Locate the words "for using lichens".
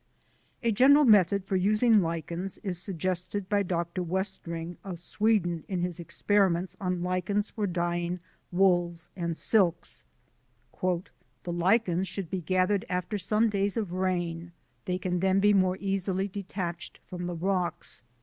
1.45-2.57